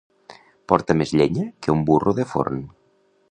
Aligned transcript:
Portar 0.71 0.95
més 1.01 1.13
llenya 1.19 1.45
que 1.67 1.75
un 1.75 1.85
burro 1.91 2.17
de 2.21 2.27
forn. 2.35 2.65